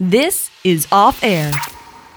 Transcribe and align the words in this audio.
This 0.00 0.48
is 0.62 0.86
Off 0.92 1.24
Air. 1.24 1.50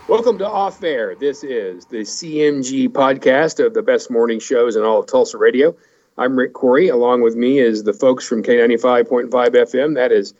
Welcome 0.08 0.38
to 0.38 0.48
Off 0.48 0.84
Air. 0.84 1.16
This 1.16 1.44
is 1.44 1.86
the 1.86 2.02
CMG 2.02 2.90
podcast 2.90 3.66
of 3.66 3.74
the 3.74 3.82
best 3.82 4.12
morning 4.12 4.40
shows 4.40 4.76
in 4.76 4.84
all 4.84 5.00
of 5.00 5.08
Tulsa 5.08 5.40
radio. 5.40 5.76
I'm 6.16 6.38
Rick 6.38 6.54
Corey. 6.54 6.90
Along 6.90 7.24
with 7.24 7.36
me 7.36 7.58
is 7.58 7.84
the 7.84 7.92
folks 7.92 8.28
from 8.28 8.44
K95.5 8.44 9.32
FM. 9.32 9.96
That 9.96 10.12
is, 10.12 10.36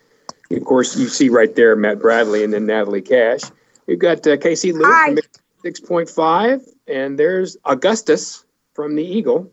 of 0.52 0.64
course, 0.66 0.96
you 0.96 1.08
see 1.08 1.30
right 1.30 1.56
there 1.56 1.76
Matt 1.76 2.00
Bradley 2.00 2.44
and 2.44 2.54
then 2.54 2.68
Natalie 2.68 3.02
Cash. 3.02 3.42
We've 3.88 3.98
got 3.98 4.28
uh, 4.28 4.38
Casey 4.38 4.72
Lou 4.72 4.84
Hi. 4.86 5.16
from 5.16 5.18
6.5, 5.66 6.62
and 6.88 7.18
there's 7.18 7.58
Augustus 7.66 8.46
from 8.76 8.94
the 8.94 9.04
Eagle. 9.04 9.52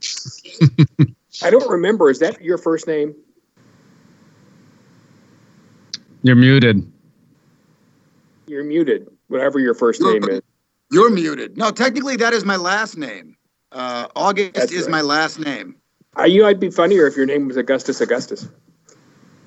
I 1.43 1.49
don't 1.49 1.71
remember. 1.71 2.11
Is 2.11 2.19
that 2.19 2.43
your 2.43 2.59
first 2.59 2.87
name? 2.87 3.15
You're 6.23 6.37
muted. 6.37 6.93
You're 8.49 8.65
muted, 8.65 9.09
whatever 9.29 9.59
your 9.59 9.75
first 9.75 10.01
name 10.01 10.25
is. 10.29 10.41
You're 10.91 11.11
muted. 11.11 11.57
No, 11.57 11.71
technically 11.71 12.17
that 12.17 12.33
is 12.33 12.45
my 12.45 12.57
last 12.57 12.97
name. 12.97 13.37
Uh, 13.73 14.09
August 14.17 14.55
That's 14.55 14.73
is 14.73 14.83
right. 14.85 14.91
my 14.93 15.01
last 15.03 15.39
name. 15.39 15.77
Uh, 16.19 16.25
you, 16.25 16.47
I'd 16.47 16.59
be 16.59 16.71
funnier 16.71 17.07
if 17.07 17.17
your 17.17 17.27
name 17.27 17.47
was 17.47 17.57
Augustus 17.59 18.01
Augustus. 18.01 18.49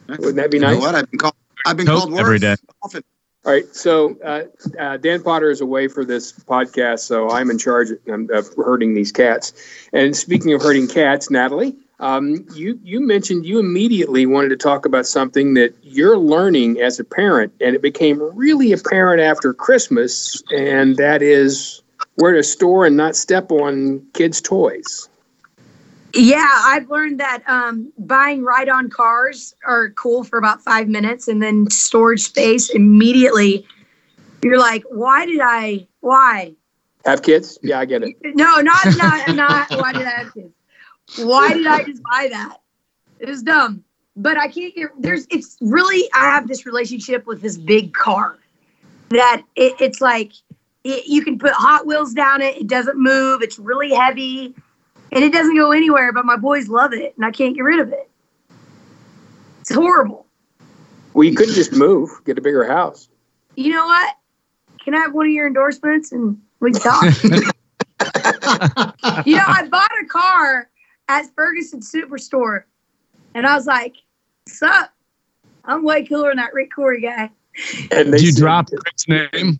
Wouldn't 0.07 0.35
that 0.35 0.51
be 0.51 0.57
You 0.57 0.61
know 0.61 0.73
nice? 0.73 0.79
what? 0.79 0.95
I've 0.95 1.09
been 1.09 1.19
called. 1.19 1.33
I've 1.65 1.77
been 1.77 1.87
Coke 1.87 1.99
called 1.99 2.11
worse 2.11 2.19
every 2.21 2.39
day. 2.39 2.55
often. 2.83 3.03
All 3.43 3.51
right, 3.51 3.65
so 3.75 4.17
uh, 4.23 4.43
uh, 4.79 4.97
Dan 4.97 5.23
Potter 5.23 5.49
is 5.49 5.61
away 5.61 5.87
for 5.87 6.05
this 6.05 6.31
podcast, 6.31 6.99
so 6.99 7.31
I'm 7.31 7.49
in 7.49 7.57
charge 7.57 7.89
of, 7.89 8.29
of 8.29 8.47
herding 8.55 8.93
these 8.93 9.11
cats. 9.11 9.53
And 9.93 10.15
speaking 10.15 10.53
of 10.53 10.61
herding 10.61 10.87
cats, 10.87 11.31
Natalie, 11.31 11.75
um, 12.01 12.45
you 12.53 12.79
you 12.83 12.99
mentioned 12.99 13.45
you 13.45 13.59
immediately 13.59 14.25
wanted 14.25 14.49
to 14.49 14.57
talk 14.57 14.85
about 14.85 15.05
something 15.05 15.53
that 15.53 15.75
you're 15.83 16.17
learning 16.17 16.81
as 16.81 16.99
a 16.99 17.03
parent, 17.03 17.53
and 17.61 17.75
it 17.75 17.81
became 17.81 18.19
really 18.35 18.71
apparent 18.71 19.21
after 19.21 19.53
Christmas, 19.53 20.41
and 20.49 20.97
that 20.97 21.21
is 21.21 21.83
where 22.15 22.33
to 22.33 22.41
store 22.41 22.87
and 22.87 22.97
not 22.97 23.15
step 23.15 23.51
on 23.51 24.05
kids' 24.13 24.41
toys. 24.41 25.07
Yeah, 26.13 26.49
I've 26.49 26.89
learned 26.89 27.19
that 27.19 27.43
um, 27.47 27.93
buying 27.97 28.43
ride-on 28.43 28.89
cars 28.89 29.55
are 29.65 29.91
cool 29.91 30.23
for 30.23 30.39
about 30.39 30.61
five 30.61 30.89
minutes, 30.89 31.27
and 31.27 31.41
then 31.41 31.69
storage 31.69 32.21
space 32.21 32.71
immediately. 32.71 33.65
You're 34.41 34.59
like, 34.59 34.83
why 34.89 35.27
did 35.27 35.39
I? 35.39 35.87
Why? 35.99 36.55
Have 37.05 37.21
kids? 37.21 37.59
Yeah, 37.61 37.79
I 37.79 37.85
get 37.85 38.01
it. 38.01 38.15
No, 38.23 38.59
not 38.59 38.85
not 38.97 39.35
not. 39.35 39.69
Why 39.69 39.93
did 39.93 40.07
I 40.07 40.23
have 40.23 40.33
kids? 40.33 40.51
Why 41.17 41.53
did 41.53 41.67
I 41.67 41.83
just 41.83 42.01
buy 42.03 42.29
that? 42.31 42.57
It 43.19 43.29
was 43.29 43.43
dumb. 43.43 43.83
But 44.15 44.37
I 44.37 44.47
can't 44.47 44.75
get. 44.75 44.89
There's. 44.99 45.25
It's 45.29 45.57
really. 45.61 46.09
I 46.13 46.25
have 46.25 46.47
this 46.47 46.65
relationship 46.65 47.25
with 47.25 47.41
this 47.41 47.57
big 47.57 47.93
car 47.93 48.37
that 49.09 49.43
it, 49.55 49.73
it's 49.79 50.01
like 50.01 50.33
it, 50.83 51.05
you 51.07 51.23
can 51.23 51.39
put 51.39 51.53
Hot 51.53 51.85
Wheels 51.85 52.13
down 52.13 52.41
it. 52.41 52.57
It 52.57 52.67
doesn't 52.67 52.97
move. 52.97 53.41
It's 53.41 53.57
really 53.57 53.93
heavy, 53.93 54.53
and 55.11 55.23
it 55.23 55.31
doesn't 55.31 55.55
go 55.55 55.71
anywhere. 55.71 56.11
But 56.11 56.25
my 56.25 56.35
boys 56.35 56.67
love 56.67 56.93
it, 56.93 57.13
and 57.15 57.25
I 57.25 57.31
can't 57.31 57.55
get 57.55 57.61
rid 57.61 57.79
of 57.79 57.93
it. 57.93 58.09
It's 59.61 59.73
horrible. 59.73 60.25
Well, 61.13 61.23
you 61.23 61.35
couldn't 61.35 61.55
just 61.55 61.73
move, 61.73 62.09
get 62.25 62.37
a 62.37 62.41
bigger 62.41 62.65
house. 62.65 63.07
You 63.55 63.71
know 63.71 63.85
what? 63.85 64.15
Can 64.83 64.95
I 64.95 64.99
have 64.99 65.13
one 65.13 65.27
of 65.27 65.31
your 65.31 65.47
endorsements 65.47 66.11
and 66.11 66.41
we 66.59 66.71
can 66.71 66.81
talk? 66.81 67.03
you 69.25 69.35
know, 69.35 69.43
I 69.45 69.67
bought 69.69 69.91
a 70.03 70.05
car 70.07 70.69
at 71.11 71.25
Ferguson 71.35 71.81
Superstore, 71.81 72.63
and 73.35 73.45
I 73.45 73.55
was 73.55 73.65
like, 73.65 73.95
"Sup? 74.47 74.91
I'm 75.65 75.83
way 75.83 76.05
cooler 76.05 76.29
than 76.29 76.37
that 76.37 76.53
Rick 76.53 76.71
Corey 76.75 77.01
guy." 77.01 77.29
And 77.91 78.13
they 78.13 78.17
Did 78.17 78.21
you 78.21 78.31
said- 78.31 78.39
drop 78.39 78.69
Rick's 78.71 79.07
name 79.09 79.59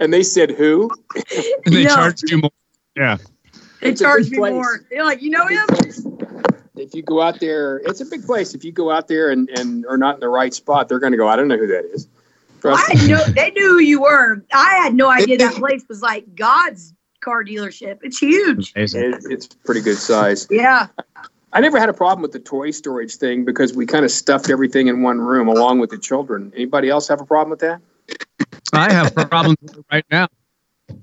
And 0.00 0.12
they 0.12 0.22
said 0.24 0.50
who? 0.50 0.90
and 1.64 1.74
they 1.74 1.84
No. 1.84 1.94
charged 1.94 2.28
you 2.30 2.38
more? 2.38 2.50
Yeah. 2.96 3.18
They 3.80 3.90
It's 3.90 4.00
charged 4.00 4.32
me 4.32 4.38
place. 4.38 4.52
more. 4.52 4.80
They're 4.90 5.04
like, 5.04 5.22
"You 5.22 5.30
know 5.30 5.46
him?" 5.46 5.66
if 6.76 6.94
you 6.94 7.02
go 7.02 7.20
out 7.20 7.38
there, 7.40 7.76
it's 7.84 8.00
a 8.00 8.06
big 8.06 8.24
place. 8.24 8.54
If 8.54 8.64
you 8.64 8.72
go 8.72 8.90
out 8.90 9.06
there 9.06 9.30
and, 9.30 9.48
and 9.50 9.84
are 9.86 9.98
not 9.98 10.14
in 10.14 10.20
the 10.20 10.28
right 10.30 10.52
spot, 10.52 10.88
they're 10.88 10.98
going 10.98 11.12
to 11.12 11.18
go, 11.18 11.28
I 11.28 11.36
don't 11.36 11.46
know 11.48 11.58
who 11.58 11.66
that 11.66 11.84
is. 11.92 12.08
Trust 12.62 12.82
I 12.90 12.94
me. 12.94 13.00
had 13.00 13.10
no. 13.10 13.24
They 13.34 13.50
knew 13.50 13.68
who 13.74 13.78
you 13.80 14.00
were. 14.00 14.42
I 14.52 14.76
had 14.82 14.94
no 14.94 15.08
idea 15.10 15.36
that 15.38 15.54
place 15.64 15.84
was 15.90 16.00
like 16.02 16.34
God's 16.34 16.94
car 17.20 17.44
dealership. 17.44 17.98
It's 18.02 18.18
huge. 18.18 18.72
Amazing. 18.74 19.14
It, 19.14 19.24
it's 19.30 19.46
pretty 19.46 19.80
good 19.80 19.96
size. 19.98 20.46
Yeah. 20.50 20.88
I 21.52 21.60
never 21.60 21.78
had 21.80 21.88
a 21.88 21.92
problem 21.92 22.22
with 22.22 22.32
the 22.32 22.38
toy 22.38 22.70
storage 22.70 23.16
thing 23.16 23.44
because 23.44 23.74
we 23.74 23.84
kind 23.86 24.04
of 24.04 24.10
stuffed 24.10 24.50
everything 24.50 24.86
in 24.86 25.02
one 25.02 25.20
room 25.20 25.48
along 25.48 25.80
with 25.80 25.90
the 25.90 25.98
children. 25.98 26.52
Anybody 26.54 26.88
else 26.88 27.08
have 27.08 27.20
a 27.20 27.24
problem 27.24 27.50
with 27.50 27.60
that? 27.60 27.80
I 28.72 28.92
have 28.92 29.14
problems 29.14 29.56
with 29.62 29.84
right 29.90 30.04
now 30.10 30.28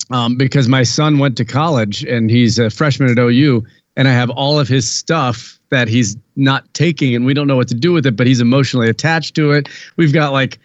um, 0.09 0.38
because 0.38 0.67
my 0.67 0.83
son 0.83 1.19
went 1.19 1.35
to 1.38 1.45
college 1.45 2.03
and 2.03 2.29
he's 2.29 2.59
a 2.59 2.69
freshman 2.69 3.09
at 3.09 3.19
OU, 3.19 3.66
and 3.97 4.07
I 4.07 4.11
have 4.11 4.29
all 4.29 4.59
of 4.59 4.67
his 4.69 4.89
stuff 4.89 5.59
that 5.69 5.89
he's 5.89 6.16
not 6.38 6.73
taking, 6.73 7.13
and 7.13 7.25
we 7.25 7.34
don't 7.34 7.47
know 7.47 7.57
what 7.57 7.67
to 7.67 7.75
do 7.75 7.91
with 7.91 8.05
it, 8.05 8.16
but 8.16 8.25
he's 8.25 8.39
emotionally 8.39 8.89
attached 8.89 9.35
to 9.35 9.51
it. 9.51 9.67
We've 9.97 10.13
got 10.13 10.31
like 10.31 10.59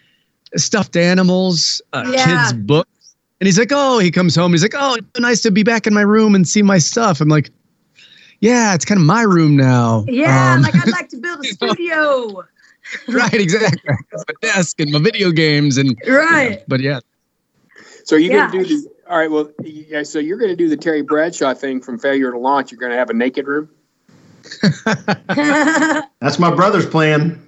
stuffed 0.57 0.97
animals, 0.97 1.83
uh, 1.93 2.05
Yeah. 2.15 2.25
kids' 2.25 2.53
books. 2.53 2.89
And 3.43 3.49
he's 3.49 3.59
like, 3.59 3.73
oh, 3.73 3.99
he 3.99 4.13
comes 4.13 4.37
home. 4.37 4.53
He's 4.53 4.63
like, 4.63 4.77
oh, 4.77 4.95
it's 4.95 5.07
so 5.17 5.21
nice 5.21 5.43
to 5.43 5.51
be 5.51 5.65
back 5.65 5.89
in 5.89 5.93
my 5.95 6.03
room 6.03 6.37
and 6.37 6.47
see 6.47 6.63
my 6.63 6.79
stuff. 6.79 7.21
I'm 7.21 7.29
like, 7.29 7.51
yeah, 8.39 8.73
it's 8.73 8.85
kind 8.85 9.01
of 9.01 9.05
my 9.05 9.23
room 9.23 9.57
now. 9.57 10.05
Yeah. 10.07 10.53
Um, 10.55 10.63
like 10.63 10.77
I'd 10.77 10.93
like 10.93 11.09
to 11.09 11.17
build 11.21 11.41
a 11.41 11.49
studio. 11.49 12.45
right, 13.09 13.35
exactly. 13.35 13.81
my 14.13 14.35
desk 14.43 14.79
and 14.79 14.93
my 14.93 15.01
video 15.01 15.33
games 15.33 15.77
and 15.77 16.01
Right. 16.07 16.63
but 16.69 16.79
yeah, 16.79 17.01
So 18.05 18.15
you're 18.15 18.33
Yeah. 18.33 18.49
going 18.49 18.65
to 18.65 18.69
do 18.71 18.83
the, 18.83 18.91
all 19.11 19.19
right, 19.19 19.29
well, 19.29 19.51
yeah, 19.65 20.05
so 20.05 20.21
you're 20.21 20.39
going 20.39 20.53
to 20.53 20.57
do 20.57 20.69
the 20.69 20.77
Terry 20.77 21.03
Bradshaw 21.03 21.53
thing 21.53 21.81
from 21.81 21.99
failure 21.99 22.31
to 22.31 22.39
launch. 22.39 22.71
You're 22.71 22.79
going 22.79 22.93
to 22.93 22.97
have 22.97 23.11
a 23.11 23.15
naked 23.15 23.49
room. 23.49 23.69
That's 26.21 26.39
my 26.39 26.55
brother's 26.55 26.87
plan. 26.87 27.45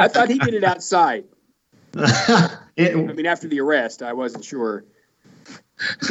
I 0.00 0.08
thought 0.08 0.28
he 0.28 0.40
did 0.40 0.54
it 0.54 0.64
outside. 0.64 1.22
I 2.78 2.94
mean, 2.94 3.26
after 3.26 3.48
the 3.48 3.60
arrest, 3.60 4.02
I 4.02 4.12
wasn't 4.12 4.44
sure. 4.44 4.84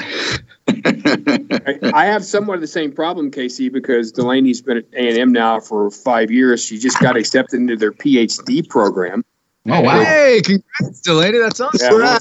I, 0.68 1.92
I 1.94 2.06
have 2.06 2.26
somewhat 2.26 2.56
of 2.56 2.62
the 2.62 2.68
same 2.68 2.92
problem, 2.92 3.32
Casey, 3.32 3.70
because 3.70 4.12
Delaney's 4.12 4.62
been 4.62 4.78
at 4.78 4.86
A 4.94 5.10
and 5.10 5.18
M 5.18 5.32
now 5.32 5.60
for 5.60 5.92
five 5.92 6.32
years. 6.32 6.64
She 6.64 6.78
just 6.78 7.00
got 7.00 7.18
accepted 7.18 7.60
into 7.60 7.76
their 7.76 7.92
PhD 7.92 8.68
program. 8.68 9.24
oh 9.68 9.82
wow! 9.82 10.04
Hey, 10.04 10.42
congrats, 10.44 11.02
Delaney. 11.02 11.40
That's 11.40 11.60
awesome. 11.60 11.80
Yeah, 11.82 12.20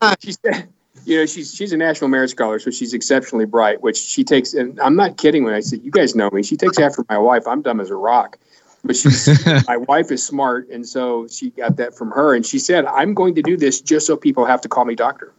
well, 0.00 0.14
she 0.20 0.32
said, 0.32 0.68
you 1.04 1.18
know, 1.18 1.26
she's 1.26 1.54
she's 1.54 1.72
a 1.72 1.76
national 1.76 2.08
merit 2.08 2.30
scholar, 2.30 2.58
so 2.58 2.70
she's 2.70 2.94
exceptionally 2.94 3.44
bright. 3.46 3.82
Which 3.82 3.98
she 3.98 4.24
takes, 4.24 4.54
and 4.54 4.78
I'm 4.80 4.96
not 4.96 5.16
kidding 5.16 5.44
when 5.44 5.54
I 5.54 5.60
say 5.60 5.78
you 5.78 5.90
guys 5.90 6.14
know 6.14 6.30
me. 6.30 6.42
She 6.42 6.56
takes 6.56 6.78
after 6.78 7.04
my 7.08 7.18
wife. 7.18 7.46
I'm 7.46 7.62
dumb 7.62 7.80
as 7.80 7.90
a 7.90 7.96
rock, 7.96 8.38
but 8.84 8.96
she's 8.96 9.28
my 9.66 9.76
wife 9.76 10.10
is 10.10 10.24
smart, 10.24 10.68
and 10.68 10.86
so 10.86 11.26
she 11.28 11.50
got 11.50 11.76
that 11.76 11.96
from 11.96 12.10
her. 12.10 12.34
And 12.34 12.44
she 12.44 12.58
said, 12.58 12.86
"I'm 12.86 13.14
going 13.14 13.34
to 13.34 13.42
do 13.42 13.56
this 13.56 13.80
just 13.80 14.06
so 14.06 14.16
people 14.16 14.44
have 14.44 14.60
to 14.62 14.68
call 14.68 14.84
me 14.84 14.94
doctor." 14.94 15.32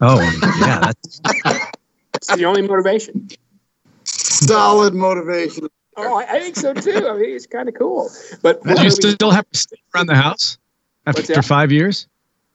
Oh, 0.00 0.20
yeah. 0.60 0.80
That's, 0.80 1.20
It's 2.14 2.36
the 2.36 2.44
only 2.44 2.62
motivation. 2.62 3.28
Solid 4.04 4.94
motivation. 4.94 5.66
Oh, 5.96 6.18
I, 6.18 6.22
I 6.22 6.40
think 6.40 6.56
so 6.56 6.72
too. 6.72 7.08
I 7.08 7.16
mean, 7.16 7.34
it's 7.34 7.46
kind 7.46 7.68
of 7.68 7.74
cool. 7.74 8.10
But 8.42 8.62
do 8.62 8.82
you 8.82 8.90
still 8.90 9.30
have 9.30 9.44
her 9.44 9.56
stuff 9.56 9.80
around 9.94 10.06
the 10.06 10.14
house 10.14 10.58
after 11.06 11.42
five 11.42 11.72
years? 11.72 12.06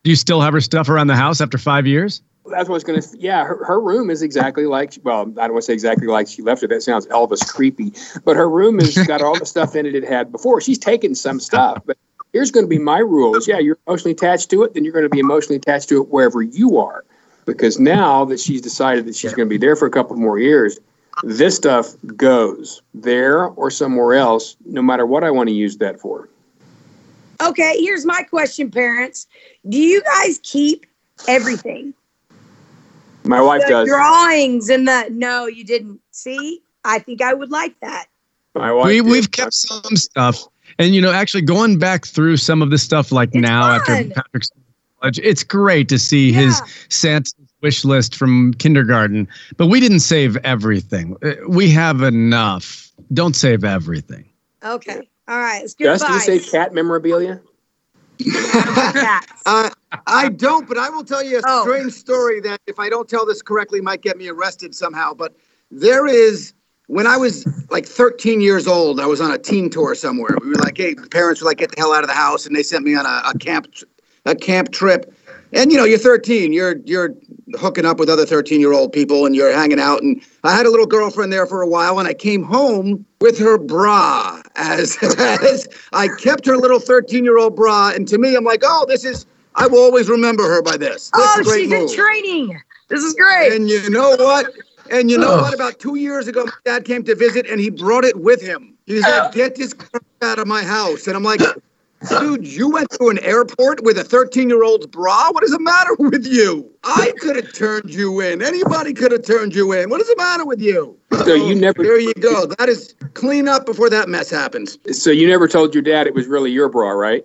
Do 0.03 0.09
you 0.09 0.15
still 0.15 0.41
have 0.41 0.53
her 0.53 0.61
stuff 0.61 0.87
around 0.89 1.07
the 1.07 1.15
house 1.15 1.41
after 1.41 1.57
five 1.57 1.85
years? 1.85 2.21
That's 2.49 2.69
what 2.69 2.75
I 2.75 2.77
was 2.77 2.83
going 2.83 3.01
to. 3.01 3.17
Yeah, 3.19 3.43
her, 3.43 3.63
her 3.65 3.79
room 3.79 4.09
is 4.09 4.21
exactly 4.21 4.65
like. 4.65 4.93
Well, 5.03 5.21
I 5.21 5.23
don't 5.23 5.53
want 5.53 5.57
to 5.57 5.61
say 5.63 5.73
exactly 5.73 6.07
like 6.07 6.27
she 6.27 6.41
left 6.41 6.63
it. 6.63 6.69
That 6.69 6.81
sounds 6.81 7.07
Elvis 7.07 7.47
creepy. 7.47 7.93
But 8.23 8.35
her 8.35 8.49
room 8.49 8.79
has 8.79 8.95
got 9.07 9.21
all 9.21 9.37
the 9.37 9.45
stuff 9.45 9.75
in 9.75 9.85
it 9.85 9.95
it 9.95 10.03
had 10.03 10.31
before. 10.31 10.61
She's 10.61 10.77
taken 10.77 11.15
some 11.15 11.39
stuff, 11.39 11.81
but 11.85 11.97
here's 12.33 12.51
going 12.51 12.65
to 12.65 12.69
be 12.69 12.79
my 12.79 12.99
rules. 12.99 13.47
Yeah, 13.47 13.59
you're 13.59 13.77
emotionally 13.87 14.11
attached 14.11 14.49
to 14.51 14.63
it, 14.63 14.73
then 14.73 14.83
you're 14.83 14.93
going 14.93 15.05
to 15.05 15.09
be 15.09 15.19
emotionally 15.19 15.57
attached 15.57 15.89
to 15.89 16.01
it 16.01 16.09
wherever 16.09 16.41
you 16.41 16.77
are, 16.77 17.03
because 17.45 17.79
now 17.79 18.25
that 18.25 18.39
she's 18.39 18.61
decided 18.61 19.05
that 19.05 19.15
she's 19.15 19.33
going 19.33 19.47
to 19.47 19.49
be 19.49 19.57
there 19.57 19.75
for 19.75 19.85
a 19.85 19.91
couple 19.91 20.15
more 20.15 20.39
years, 20.39 20.79
this 21.23 21.55
stuff 21.55 21.93
goes 22.15 22.81
there 22.93 23.45
or 23.45 23.71
somewhere 23.71 24.13
else, 24.13 24.55
no 24.65 24.81
matter 24.81 25.05
what 25.05 25.23
I 25.23 25.31
want 25.31 25.49
to 25.49 25.55
use 25.55 25.77
that 25.77 25.99
for. 25.99 26.29
Okay, 27.41 27.77
here's 27.79 28.05
my 28.05 28.23
question, 28.23 28.71
parents. 28.71 29.27
Do 29.67 29.77
you 29.77 30.01
guys 30.01 30.39
keep 30.43 30.85
everything? 31.27 31.93
My 33.27 33.41
wife 33.41 33.61
the 33.63 33.69
does. 33.69 33.87
drawings 33.87 34.69
and 34.69 34.87
the 34.87 35.07
no, 35.11 35.45
you 35.45 35.63
didn't. 35.63 35.99
See, 36.11 36.61
I 36.83 36.99
think 36.99 37.21
I 37.21 37.33
would 37.33 37.51
like 37.51 37.79
that. 37.81 38.05
My 38.55 38.71
wife. 38.71 38.87
We, 38.87 39.01
we've 39.01 39.31
kept 39.31 39.53
some 39.53 39.95
stuff. 39.95 40.43
And, 40.79 40.93
you 40.93 41.01
know, 41.01 41.11
actually 41.11 41.41
going 41.41 41.79
back 41.79 42.05
through 42.05 42.37
some 42.37 42.61
of 42.61 42.69
the 42.69 42.77
stuff 42.77 43.11
like 43.11 43.29
It's 43.29 43.37
now 43.37 43.79
fun. 43.79 43.95
after 43.95 44.13
Patrick's 44.21 44.51
college, 44.99 45.19
it's 45.19 45.43
great 45.43 45.89
to 45.89 45.97
see 45.99 46.31
his 46.31 46.59
Yeah. 46.59 46.65
Santa 46.89 47.33
wish 47.61 47.83
list 47.85 48.15
from 48.15 48.53
kindergarten. 48.55 49.27
But 49.57 49.67
we 49.67 49.79
didn't 49.79 50.01
save 50.01 50.37
everything. 50.37 51.15
Uh, 51.23 51.33
We 51.47 51.69
have 51.71 52.01
enough. 52.01 52.91
Don't 53.13 53.35
save 53.35 53.63
everything. 53.63 54.25
Okay. 54.63 55.07
All 55.27 55.39
right. 55.39 55.63
It's 55.63 55.73
good 55.73 55.99
Gus, 55.99 56.27
you 56.27 56.39
say 56.39 56.39
cat 56.51 56.73
memorabilia? 56.73 57.41
Uh, 59.45 59.69
I 60.07 60.27
don't, 60.27 60.67
but 60.67 60.77
I 60.77 60.89
will 60.89 61.05
tell 61.05 61.23
you 61.23 61.37
a 61.37 61.41
Oh. 61.45 61.61
strange 61.61 61.93
story 61.93 62.41
that, 62.41 62.59
if 62.67 62.79
I 62.79 62.89
don't 62.89 63.07
tell 63.07 63.25
this 63.25 63.41
correctly, 63.41 63.79
might 63.79 64.01
get 64.01 64.17
me 64.17 64.27
arrested 64.27 64.75
somehow. 64.75 65.13
But 65.13 65.37
there 65.71 66.05
is, 66.05 66.53
when 66.87 67.07
I 67.07 67.15
was 67.15 67.45
like 67.69 67.85
13 67.85 68.41
years 68.41 68.67
old, 68.67 68.99
I 68.99 69.05
was 69.05 69.21
on 69.21 69.31
a 69.31 69.37
teen 69.37 69.69
tour 69.69 69.95
somewhere. 69.95 70.35
We 70.41 70.49
were 70.49 70.55
like, 70.55 70.75
hey, 70.77 70.95
the 70.95 71.07
parents 71.07 71.41
were 71.41 71.47
like, 71.47 71.59
get 71.59 71.71
the 71.73 71.79
hell 71.79 71.93
out 71.93 72.03
of 72.03 72.09
the 72.09 72.13
house, 72.15 72.45
and 72.45 72.53
they 72.53 72.63
sent 72.63 72.83
me 72.83 72.95
on 72.95 73.05
a, 73.05 73.21
a 73.33 73.37
camp, 73.37 73.67
a 74.25 74.35
camp 74.35 74.71
trip. 74.73 75.13
And 75.53 75.71
you 75.71 75.77
know, 75.77 75.85
you're 75.85 75.97
13, 75.97 76.51
you're 76.51 76.75
you're 76.83 77.15
hooking 77.55 77.85
up 77.85 77.99
with 77.99 78.09
other 78.09 78.25
13 78.25 78.59
year 78.59 78.73
old 78.73 78.91
people, 78.91 79.25
and 79.25 79.35
you're 79.35 79.51
hanging 79.53 79.79
out. 79.79 80.01
And 80.01 80.21
I 80.43 80.55
had 80.55 80.65
a 80.65 80.69
little 80.69 80.85
girlfriend 80.85 81.31
there 81.31 81.45
for 81.45 81.61
a 81.61 81.67
while, 81.67 81.99
and 81.99 82.07
I 82.07 82.13
came 82.13 82.43
home 82.43 83.05
with 83.21 83.37
her 83.39 83.57
bra 83.57 84.41
as 84.55 84.97
as 85.19 85.67
I 85.93 86.07
kept 86.19 86.45
her 86.45 86.57
little 86.57 86.79
13 86.79 87.23
year 87.23 87.37
old 87.37 87.55
bra. 87.55 87.89
And 87.89 88.07
to 88.09 88.17
me, 88.17 88.35
I'm 88.35 88.43
like, 88.43 88.61
oh, 88.63 88.85
this 88.87 89.05
is. 89.05 89.25
I 89.55 89.65
will 89.65 89.79
always 89.79 90.07
remember 90.07 90.43
her 90.43 90.61
by 90.61 90.77
this. 90.77 91.09
This 91.15 91.25
Oh, 91.35 91.39
is 91.41 91.47
a 91.47 91.49
oh, 91.49 91.51
great 91.51 91.61
she's 91.63 91.71
in 91.71 91.95
training. 91.97 92.61
This 92.89 93.03
is 93.03 93.15
great. 93.15 93.53
And 93.53 93.67
you 93.67 93.89
know 93.89 94.15
what? 94.15 94.53
And 94.91 95.09
you 95.09 95.17
know 95.17 95.33
Oh. 95.33 95.41
what? 95.41 95.53
About 95.53 95.79
two 95.79 95.95
years 95.95 96.27
ago, 96.27 96.45
my 96.45 96.51
dad 96.63 96.85
came 96.85 97.03
to 97.05 97.15
visit, 97.15 97.47
and 97.47 97.59
he 97.59 97.69
brought 97.71 98.05
it 98.05 98.15
with 98.19 98.39
him. 98.41 98.75
He's 98.85 99.01
like, 99.01 99.31
"Get 99.33 99.55
this 99.55 99.73
crap 99.73 100.03
out 100.21 100.39
of 100.39 100.47
my 100.47 100.63
house," 100.63 101.07
and 101.07 101.15
I'm 101.15 101.23
like. 101.23 101.41
Dude, 102.09 102.47
you 102.47 102.69
went 102.69 102.91
to 102.91 103.09
an 103.09 103.17
airport 103.19 103.83
with 103.83 103.97
a 103.97 104.03
13 104.03 104.49
year 104.49 104.63
old's 104.63 104.85
bra? 104.85 105.31
What 105.31 105.43
is 105.43 105.51
the 105.51 105.59
matter 105.59 105.95
with 105.97 106.27
you? 106.27 106.69
I 106.83 107.11
could 107.19 107.35
have 107.35 107.53
turned 107.53 107.93
you 107.93 108.19
in. 108.19 108.41
Anybody 108.41 108.93
could 108.93 109.11
have 109.11 109.23
turned 109.23 109.55
you 109.55 109.73
in. 109.73 109.89
What 109.89 109.99
is 110.01 110.07
the 110.07 110.15
matter 110.15 110.45
with 110.45 110.61
you? 110.61 110.97
So 111.11 111.33
you 111.33 111.55
oh, 111.55 111.59
never, 111.59 111.81
There 111.83 111.99
you 111.99 112.13
go. 112.15 112.45
That 112.45 112.69
is 112.69 112.93
clean 113.15 113.47
up 113.47 113.65
before 113.65 113.89
that 113.89 114.09
mess 114.09 114.29
happens. 114.29 114.77
so 114.91 115.09
you 115.09 115.27
never 115.27 115.47
told 115.47 115.73
your 115.73 115.81
dad 115.81 116.05
it 116.05 116.13
was 116.13 116.27
really 116.27 116.51
your 116.51 116.69
bra, 116.69 116.91
right? 116.91 117.23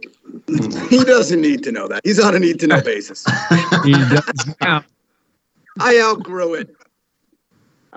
He 0.89 1.05
doesn't 1.05 1.41
need 1.41 1.63
to 1.65 1.73
know 1.73 1.87
that. 1.89 2.01
He's 2.05 2.19
on 2.19 2.35
a 2.35 2.39
need 2.39 2.59
to 2.61 2.67
know 2.67 2.81
basis. 2.81 3.27
He 3.85 3.93
does 3.93 4.55
now. 4.61 4.85
I 5.81 6.01
outgrew 6.01 6.55
it. 6.55 6.75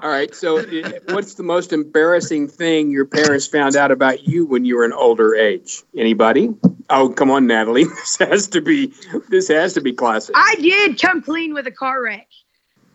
All 0.02 0.10
right. 0.10 0.36
So, 0.36 0.60
uh, 0.60 0.92
what's 1.10 1.36
the 1.36 1.44
most 1.44 1.72
embarrassing 1.72 2.50
thing 2.50 2.92
your 2.92 3.06
parents 3.06 3.48
found 3.48 3.78
out 3.78 3.92
about 3.92 4.28
you 4.28 4.46
when 4.46 4.66
you 4.66 4.76
were 4.76 4.84
an 4.84 4.92
older 4.92 5.36
age? 5.36 5.84
Anybody? 5.96 6.50
Oh, 6.90 7.10
come 7.10 7.32
on, 7.32 7.48
Natalie. 7.48 7.86
This 7.96 8.18
has 8.18 8.48
to 8.50 8.62
be. 8.62 8.94
This 9.30 9.48
has 9.48 9.74
to 9.74 9.82
be 9.82 9.94
classic. 9.94 10.36
I 10.38 10.56
did 10.60 11.02
come 11.02 11.22
clean 11.22 11.54
with 11.54 11.66
a 11.66 11.72
car 11.72 12.02
wreck 12.02 12.28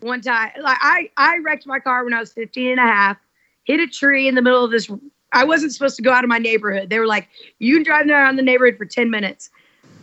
one 0.01 0.21
time. 0.21 0.51
Like 0.61 0.77
I, 0.81 1.11
I 1.17 1.39
wrecked 1.39 1.67
my 1.67 1.79
car 1.79 2.05
when 2.05 2.13
I 2.13 2.21
was 2.21 2.33
15 2.35 2.73
and 2.73 2.81
a 2.81 2.83
half, 2.83 3.17
hit 3.65 3.81
a 3.81 3.87
tree 3.87 4.29
in 4.29 4.35
the 4.35 4.43
middle 4.43 4.63
of 4.63 4.71
this. 4.71 4.91
I 5.33 5.45
wasn't 5.45 5.73
supposed 5.73 5.97
to 5.97 6.03
go 6.03 6.13
out 6.13 6.25
of 6.25 6.29
my 6.29 6.39
neighborhood. 6.39 6.91
They 6.91 6.99
were 6.99 7.07
like, 7.07 7.29
you 7.61 7.77
can 7.77 7.83
drive 7.83 8.09
around 8.09 8.37
the 8.37 8.43
neighborhood 8.43 8.77
for 8.77 8.85
10 8.85 9.11
minutes. 9.11 9.49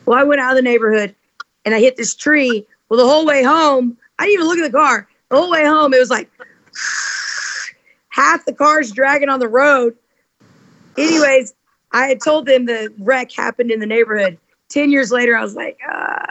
Well, 0.05 0.17
I 0.17 0.23
went 0.23 0.41
out 0.41 0.51
of 0.51 0.55
the 0.55 0.61
neighborhood 0.61 1.13
and 1.63 1.75
I 1.75 1.79
hit 1.79 1.95
this 1.95 2.15
tree. 2.15 2.65
Well, 2.89 2.97
the 2.97 3.07
whole 3.07 3.25
way 3.25 3.43
home, 3.43 3.97
I 4.17 4.25
didn't 4.25 4.33
even 4.35 4.47
look 4.47 4.59
at 4.59 4.71
the 4.71 4.77
car. 4.77 5.07
The 5.29 5.35
whole 5.35 5.51
way 5.51 5.65
home, 5.65 5.93
it 5.93 5.99
was 5.99 6.09
like 6.09 6.31
half 8.09 8.45
the 8.45 8.53
cars 8.53 8.91
dragging 8.91 9.29
on 9.29 9.39
the 9.39 9.47
road. 9.47 9.95
Anyways, 10.97 11.53
I 11.91 12.07
had 12.07 12.21
told 12.21 12.47
them 12.47 12.65
the 12.65 12.93
wreck 12.99 13.31
happened 13.31 13.71
in 13.71 13.79
the 13.79 13.85
neighborhood. 13.85 14.37
10 14.69 14.91
years 14.91 15.11
later, 15.11 15.37
I 15.37 15.43
was 15.43 15.55
like, 15.55 15.79
uh, 15.89 16.25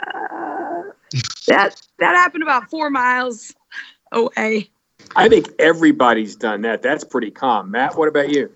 that 1.47 1.81
that 1.99 2.15
happened 2.15 2.43
about 2.43 2.69
four 2.69 2.89
miles 2.89 3.53
away. 4.11 4.69
I 5.15 5.29
think 5.29 5.49
everybody's 5.59 6.35
done 6.35 6.61
that. 6.61 6.81
That's 6.81 7.03
pretty 7.03 7.31
calm. 7.31 7.71
Matt, 7.71 7.97
what 7.97 8.07
about 8.07 8.29
you? 8.29 8.51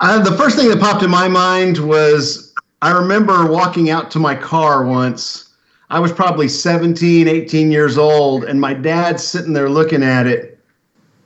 Uh, 0.00 0.22
the 0.22 0.36
first 0.36 0.56
thing 0.56 0.68
that 0.68 0.78
popped 0.78 1.02
in 1.02 1.10
my 1.10 1.28
mind 1.28 1.78
was 1.78 2.54
I 2.82 2.92
remember 2.92 3.46
walking 3.46 3.90
out 3.90 4.10
to 4.12 4.18
my 4.18 4.34
car 4.34 4.84
once. 4.84 5.48
I 5.90 5.98
was 5.98 6.12
probably 6.12 6.48
17, 6.48 7.26
18 7.26 7.70
years 7.70 7.98
old, 7.98 8.44
and 8.44 8.60
my 8.60 8.74
dad's 8.74 9.24
sitting 9.24 9.52
there 9.52 9.68
looking 9.68 10.02
at 10.02 10.26
it. 10.26 10.49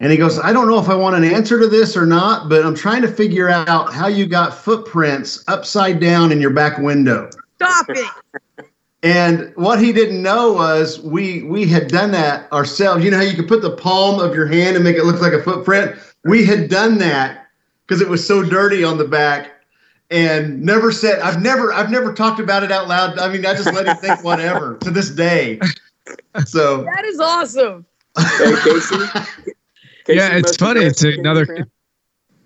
And 0.01 0.11
he 0.11 0.19
goes, 0.19 0.39
I 0.39 0.53
don't 0.53 0.69
know 0.69 0.79
if 0.79 0.89
I 0.89 0.95
want 0.95 1.17
an 1.17 1.25
answer 1.25 1.59
to 1.59 1.69
this 1.69 1.97
or 1.97 2.05
not, 2.05 2.49
but 2.49 2.65
I'm 2.65 2.75
trying 2.75 3.03
to 3.03 3.09
figure 3.09 3.49
out 3.49 3.93
how 3.93 4.07
you 4.07 4.27
got 4.27 4.55
footprints 4.55 5.45
upside 5.49 6.01
down 6.01 6.33
in 6.33 6.41
your 6.41 6.51
back 6.51 6.79
window. 6.79 7.31
Stop 7.57 7.87
it. 7.91 8.07
And 9.05 9.53
what 9.57 9.79
he 9.79 9.93
didn't 9.93 10.23
know 10.23 10.55
was 10.55 10.99
we 11.03 11.43
we 11.43 11.67
had 11.69 11.89
done 11.89 12.11
that 12.13 12.51
ourselves. 12.51 13.05
You 13.05 13.11
know 13.11 13.19
how 13.19 13.23
you 13.23 13.37
could 13.37 13.49
put 13.49 13.61
the 13.61 13.77
palm 13.77 14.19
of 14.19 14.35
your 14.35 14.47
hand 14.47 14.77
and 14.77 14.83
make 14.83 14.97
it 14.97 15.05
look 15.05 15.21
like 15.21 15.35
a 15.35 15.43
footprint? 15.43 15.95
We 16.25 16.47
had 16.47 16.71
done 16.71 16.97
that 16.99 17.49
because 17.87 18.01
it 18.01 18.09
was 18.09 18.27
so 18.27 18.43
dirty 18.43 18.83
on 18.83 18.97
the 18.97 19.05
back 19.05 19.51
and 20.11 20.63
never 20.63 20.91
said 20.91 21.21
I've 21.21 21.43
never 21.43 21.71
I've 21.71 21.91
never 21.91 22.15
talked 22.15 22.41
about 22.41 22.63
it 22.63 22.73
out 22.73 22.89
loud. 22.89 23.19
I 23.19 23.29
mean, 23.29 23.45
I 23.45 23.53
just 23.53 23.71
let 23.75 23.87
him 23.87 23.97
think 23.99 24.25
whatever 24.25 24.79
to 24.79 24.91
this 24.91 25.11
day. 25.11 25.61
So 26.47 26.85
That 26.85 27.05
is 27.05 27.21
awesome. 27.21 27.85
Hey, 28.19 28.55
Casey? 28.65 29.53
Casey, 30.05 30.19
Yeah, 30.19 30.37
it's 30.37 30.57
funny. 30.57 30.83
It's 30.83 31.03
another- 31.03 31.47
your 31.49 31.67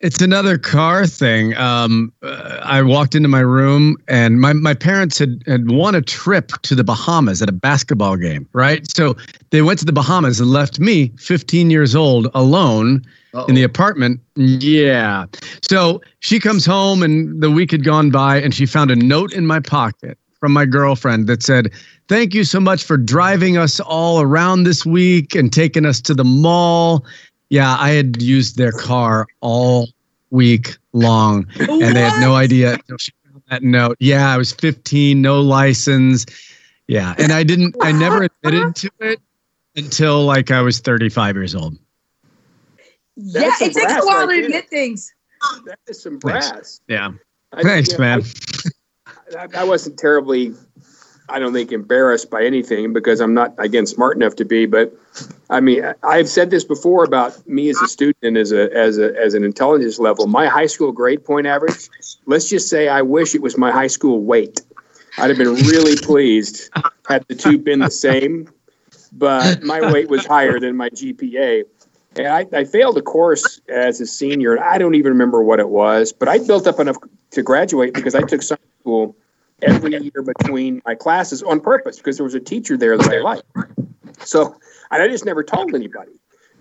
It's 0.00 0.22
another 0.22 0.58
car 0.58 1.06
thing. 1.08 1.56
Um, 1.56 2.12
uh, 2.22 2.60
I 2.62 2.82
walked 2.82 3.16
into 3.16 3.28
my 3.28 3.40
room 3.40 3.96
and 4.06 4.40
my, 4.40 4.52
my 4.52 4.72
parents 4.72 5.18
had, 5.18 5.42
had 5.46 5.72
won 5.72 5.96
a 5.96 6.00
trip 6.00 6.52
to 6.62 6.76
the 6.76 6.84
Bahamas 6.84 7.42
at 7.42 7.48
a 7.48 7.52
basketball 7.52 8.16
game, 8.16 8.48
right? 8.52 8.88
So 8.94 9.16
they 9.50 9.60
went 9.60 9.80
to 9.80 9.84
the 9.84 9.92
Bahamas 9.92 10.38
and 10.38 10.50
left 10.50 10.78
me, 10.78 11.08
15 11.18 11.70
years 11.70 11.96
old, 11.96 12.28
alone 12.34 13.04
in 13.48 13.56
the 13.56 13.64
apartment. 13.64 14.20
Yeah. 14.36 15.26
So 15.68 16.00
she 16.20 16.38
comes 16.38 16.64
home 16.64 17.02
and 17.02 17.42
the 17.42 17.50
week 17.50 17.72
had 17.72 17.82
gone 17.84 18.10
by 18.10 18.36
and 18.40 18.54
she 18.54 18.66
found 18.66 18.92
a 18.92 18.96
note 18.96 19.32
in 19.32 19.46
my 19.46 19.58
pocket 19.58 20.16
from 20.38 20.52
my 20.52 20.64
girlfriend 20.64 21.26
that 21.26 21.42
said, 21.42 21.72
Thank 22.08 22.32
you 22.32 22.44
so 22.44 22.58
much 22.58 22.84
for 22.84 22.96
driving 22.96 23.58
us 23.58 23.80
all 23.80 24.22
around 24.22 24.62
this 24.62 24.86
week 24.86 25.34
and 25.34 25.52
taking 25.52 25.84
us 25.84 26.00
to 26.02 26.14
the 26.14 26.24
mall. 26.24 27.04
Yeah, 27.50 27.76
I 27.78 27.90
had 27.90 28.20
used 28.20 28.56
their 28.56 28.72
car 28.72 29.26
all 29.40 29.88
week 30.30 30.76
long 30.92 31.46
and 31.58 31.96
they 31.96 32.00
had 32.02 32.20
no 32.20 32.34
idea 32.34 32.74
until 32.74 32.98
she 32.98 33.12
found 33.24 33.42
that 33.50 33.62
note. 33.62 33.96
Yeah, 34.00 34.32
I 34.32 34.36
was 34.36 34.52
15, 34.52 35.20
no 35.22 35.40
license. 35.40 36.26
Yeah. 36.88 37.14
And 37.18 37.32
I 37.32 37.42
didn't, 37.44 37.74
I 37.80 37.92
never 37.92 38.24
admitted 38.24 38.76
to 38.76 38.90
it 39.00 39.20
until 39.76 40.24
like 40.24 40.50
I 40.50 40.60
was 40.60 40.80
35 40.80 41.36
years 41.36 41.54
old. 41.54 41.78
Yeah, 43.16 43.50
it 43.60 43.72
takes 43.74 43.76
a 43.76 44.06
while 44.06 44.26
right 44.26 44.34
to 44.34 44.36
there. 44.36 44.44
admit 44.44 44.68
things. 44.68 45.12
That 45.66 45.78
is 45.88 46.02
some 46.02 46.20
Thanks. 46.20 46.50
brass. 46.50 46.80
Yeah. 46.88 47.12
I- 47.52 47.62
Thanks, 47.62 47.90
you 47.92 47.98
know, 47.98 48.04
man. 48.04 48.22
I, 49.38 49.46
I 49.60 49.64
wasn't 49.64 49.98
terribly, 49.98 50.54
I 51.28 51.38
don't 51.38 51.52
think, 51.52 51.72
embarrassed 51.72 52.30
by 52.30 52.44
anything 52.44 52.92
because 52.92 53.20
I'm 53.20 53.34
not, 53.34 53.54
again, 53.58 53.86
smart 53.86 54.16
enough 54.16 54.36
to 54.36 54.44
be. 54.44 54.66
But 54.66 54.94
I 55.50 55.60
mean, 55.60 55.84
I've 56.02 56.28
said 56.28 56.50
this 56.50 56.64
before 56.64 57.04
about 57.04 57.46
me 57.46 57.68
as 57.68 57.80
a 57.80 57.88
student 57.88 58.18
and 58.22 58.36
as 58.36 58.52
a 58.52 58.74
as 58.74 58.98
a 58.98 59.16
as 59.16 59.34
an 59.34 59.44
intelligence 59.44 59.98
level. 59.98 60.26
My 60.26 60.46
high 60.46 60.66
school 60.66 60.92
grade 60.92 61.24
point 61.24 61.46
average. 61.46 61.88
Let's 62.26 62.48
just 62.48 62.68
say 62.68 62.88
I 62.88 63.02
wish 63.02 63.34
it 63.34 63.42
was 63.42 63.58
my 63.58 63.70
high 63.70 63.86
school 63.86 64.22
weight. 64.22 64.60
I'd 65.18 65.30
have 65.30 65.38
been 65.38 65.54
really 65.54 65.96
pleased 65.96 66.70
had 67.08 67.24
the 67.28 67.34
two 67.34 67.58
been 67.58 67.80
the 67.80 67.90
same. 67.90 68.48
But 69.12 69.62
my 69.62 69.80
weight 69.92 70.08
was 70.08 70.26
higher 70.26 70.60
than 70.60 70.76
my 70.76 70.90
GPA. 70.90 71.64
And 72.16 72.26
I, 72.26 72.46
I 72.52 72.64
failed 72.64 72.98
a 72.98 73.02
course 73.02 73.60
as 73.68 74.00
a 74.00 74.06
senior, 74.06 74.54
and 74.54 74.64
I 74.64 74.78
don't 74.78 74.94
even 74.94 75.12
remember 75.12 75.42
what 75.42 75.60
it 75.60 75.68
was, 75.68 76.12
but 76.12 76.28
I 76.28 76.38
built 76.38 76.66
up 76.66 76.80
enough 76.80 76.96
to 77.30 77.42
graduate 77.42 77.94
because 77.94 78.14
I 78.14 78.22
took 78.22 78.42
summer 78.42 78.60
school 78.80 79.16
every 79.62 79.92
year 79.92 80.22
between 80.22 80.82
my 80.86 80.94
classes 80.94 81.42
on 81.42 81.60
purpose 81.60 81.98
because 81.98 82.16
there 82.16 82.24
was 82.24 82.34
a 82.34 82.40
teacher 82.40 82.76
there 82.76 82.96
that 82.96 83.12
I 83.12 83.18
liked. 83.20 83.44
So, 84.20 84.56
and 84.90 85.02
I 85.02 85.08
just 85.08 85.24
never 85.24 85.42
told 85.42 85.74
anybody. 85.74 86.12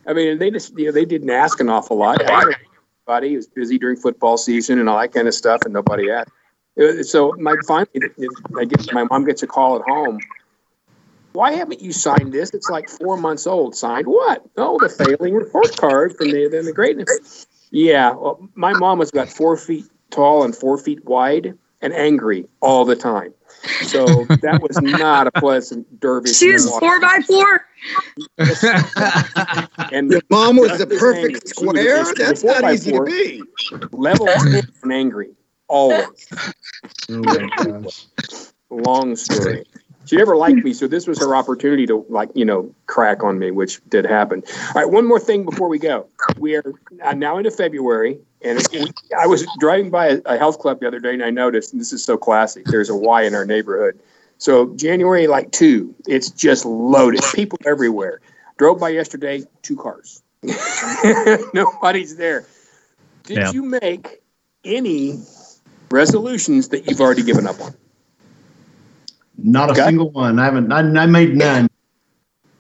I 0.08 0.14
mean, 0.14 0.38
they 0.40 0.52
just, 0.52 0.78
you 0.78 0.86
know, 0.86 0.92
they 0.92 1.06
didn't 1.06 1.30
ask 1.30 1.60
an 1.60 1.70
awful 1.70 1.98
lot. 1.98 2.22
It 2.22 3.36
was 3.36 3.48
busy 3.48 3.78
during 3.78 3.98
football 3.98 4.38
season 4.38 4.80
and 4.80 4.90
all 4.90 5.00
that 5.00 5.14
kind 5.14 5.28
of 5.28 5.34
stuff, 5.34 5.62
and 5.66 5.74
nobody 5.74 6.10
asked. 6.12 6.32
Uh, 6.80 7.04
So, 7.04 7.34
my 7.40 7.56
finally, 7.68 7.90
I 8.58 8.66
get 8.66 8.94
my 8.94 9.04
mom 9.06 9.26
gets 9.26 9.44
a 9.44 9.48
call 9.48 9.78
at 9.78 9.82
home. 9.84 10.20
Why 11.34 11.52
haven't 11.52 11.82
you 11.82 11.92
signed 11.92 12.34
this? 12.34 12.50
It's 12.52 12.70
like 12.70 12.90
four 12.90 13.18
months 13.18 13.46
old. 13.46 13.76
Signed 13.76 14.08
what? 14.08 14.44
Oh, 14.58 14.80
the 14.80 14.90
failing 14.90 15.36
report 15.36 15.76
card 15.78 16.16
from 16.16 16.32
the 16.32 16.48
the, 16.50 16.64
the 16.64 16.74
greatness. 16.74 17.48
Yeah, 17.70 18.12
well, 18.12 18.50
my 18.56 18.74
mom 18.74 18.98
was 19.00 19.10
about 19.10 19.30
four 19.30 19.58
feet 19.58 19.86
tall 20.10 20.44
and 20.44 20.56
four 20.56 20.78
feet 20.78 21.04
wide 21.06 21.58
and 21.82 21.94
angry 21.94 22.46
all 22.62 22.86
the 22.86 22.96
time. 22.96 23.34
So 23.84 24.06
that 24.42 24.62
was 24.62 24.80
not 24.82 25.28
a 25.28 25.32
pleasant 25.32 26.00
dervish. 26.00 26.38
She 26.38 26.52
was 26.52 26.68
walk. 26.68 26.80
four 26.80 27.00
by 27.00 27.20
four. 27.26 27.66
and 29.92 30.12
Your 30.12 30.22
mom 30.30 30.58
was 30.58 30.78
the 30.78 30.88
perfect 30.88 31.26
angry. 31.26 31.40
Square. 31.46 32.04
just 32.04 32.16
That's 32.18 32.44
not 32.44 32.62
by 32.62 32.74
easy 32.74 32.92
to 32.92 33.04
be. 33.04 33.44
level 33.92 34.28
and 34.30 34.92
angry 34.92 35.32
always. 35.68 36.28
Oh 37.10 37.22
my 37.24 37.50
gosh. 37.58 38.06
Long 38.70 39.16
story. 39.16 39.66
She 40.08 40.16
never 40.16 40.36
liked 40.38 40.64
me, 40.64 40.74
so 40.74 40.88
this 40.88 41.06
was 41.06 41.20
her 41.20 41.36
opportunity 41.36 41.86
to 41.88 42.06
like 42.10 42.30
you 42.34 42.46
know 42.46 42.74
crack 42.88 43.24
on 43.24 43.38
me, 43.40 43.52
which 43.52 43.82
did 43.90 44.06
happen. 44.06 44.44
All 44.68 44.74
right, 44.82 44.90
one 44.90 45.06
more 45.06 45.20
thing 45.20 45.44
before 45.46 45.68
we 45.68 45.80
go. 45.80 46.08
We 46.38 46.56
are 46.56 46.74
uh, 47.04 47.14
now 47.14 47.38
into 47.38 47.52
February, 47.52 48.20
and 48.42 48.60
I 49.18 49.28
was 49.28 49.46
driving 49.60 49.90
by 49.90 50.08
a, 50.08 50.22
a 50.26 50.38
health 50.38 50.60
club 50.60 50.80
the 50.80 50.88
other 50.88 51.00
day, 51.00 51.14
and 51.14 51.24
I 51.24 51.30
noticed, 51.30 51.74
and 51.74 51.82
this 51.82 51.92
is 51.92 52.04
so 52.04 52.18
classic. 52.18 52.66
There's 52.66 52.90
a 52.90 52.96
Y 52.96 53.24
in 53.24 53.36
our 53.36 53.46
neighborhood. 53.46 54.00
So 54.38 54.74
January 54.76 55.28
like 55.28 55.52
two, 55.52 55.94
it's 56.08 56.30
just 56.30 56.64
loaded. 56.66 57.22
People 57.34 57.58
everywhere. 57.66 58.22
Drove 58.58 58.80
by 58.80 58.90
yesterday, 58.90 59.44
two 59.62 59.76
cars. 59.76 60.22
Nobody's 61.54 62.16
there. 62.16 62.46
Did 63.24 63.38
Yeah. 63.38 63.52
you 63.52 63.64
make 63.64 64.22
any 64.64 65.20
resolutions 65.92 66.70
that 66.70 66.90
you've 66.90 67.02
already 67.02 67.24
given 67.24 67.48
up 67.48 67.60
on? 67.62 67.74
Not 69.38 69.70
a 69.70 69.74
Okay. 69.74 69.84
single 69.86 70.10
one. 70.12 70.40
I 70.40 70.46
haven't. 70.46 70.72
I, 70.72 70.80
I 70.80 71.06
made 71.06 71.36
none. 71.36 71.68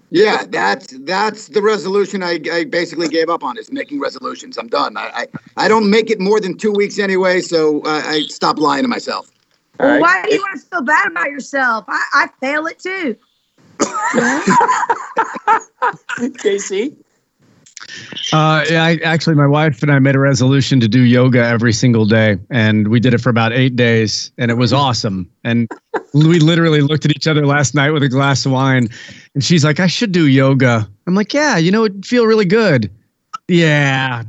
Yeah, 0.09 0.45
that's 0.47 0.87
that's 1.01 1.47
the 1.49 1.61
resolution 1.61 2.23
I, 2.23 2.39
I 2.51 2.63
basically 2.63 3.09
gave 3.09 3.29
up 3.29 3.43
on 3.43 3.57
is 3.57 3.71
making 3.71 3.99
resolutions. 3.99 4.57
I'm 4.57 4.67
done. 4.67 4.95
I, 4.95 5.11
I, 5.13 5.27
I 5.57 5.67
don't 5.67 5.89
make 5.89 6.09
it 6.09 6.19
more 6.19 6.39
than 6.39 6.57
two 6.57 6.71
weeks 6.71 6.97
anyway, 6.97 7.41
so 7.41 7.81
uh, 7.81 8.03
I 8.05 8.21
stop 8.29 8.57
lying 8.57 8.83
to 8.83 8.87
myself. 8.87 9.29
Well, 9.79 9.91
right. 9.91 10.01
why 10.01 10.23
do 10.23 10.31
you 10.31 10.39
want 10.39 10.61
to 10.61 10.67
feel 10.67 10.81
bad 10.81 11.11
about 11.11 11.29
yourself? 11.29 11.85
I, 11.87 12.03
I 12.13 12.29
fail 12.39 12.67
it 12.67 12.79
too. 12.79 13.17
Casey? 16.39 16.95
Uh, 18.33 18.65
yeah, 18.69 18.83
I, 18.83 18.99
actually, 19.03 19.35
my 19.35 19.47
wife 19.47 19.81
and 19.81 19.91
I 19.91 19.99
made 19.99 20.15
a 20.15 20.19
resolution 20.19 20.79
to 20.79 20.87
do 20.87 21.01
yoga 21.01 21.43
every 21.43 21.71
single 21.71 22.05
day, 22.05 22.37
and 22.49 22.87
we 22.87 22.99
did 22.99 23.13
it 23.13 23.21
for 23.21 23.29
about 23.29 23.53
eight 23.53 23.75
days, 23.75 24.31
and 24.37 24.51
it 24.51 24.55
was 24.55 24.73
awesome. 24.73 25.29
And 25.43 25.69
we 26.13 26.39
literally 26.39 26.81
looked 26.81 27.05
at 27.05 27.11
each 27.11 27.27
other 27.27 27.45
last 27.45 27.75
night 27.75 27.91
with 27.91 28.03
a 28.03 28.09
glass 28.09 28.45
of 28.45 28.51
wine, 28.51 28.89
and 29.33 29.43
she's 29.43 29.63
like, 29.63 29.79
"I 29.79 29.87
should 29.87 30.11
do 30.11 30.27
yoga." 30.27 30.87
I'm 31.05 31.15
like, 31.15 31.33
"Yeah, 31.33 31.57
you 31.57 31.71
know, 31.71 31.85
it'd 31.85 32.05
feel 32.05 32.25
really 32.25 32.45
good." 32.45 32.91
Yeah, 33.47 34.23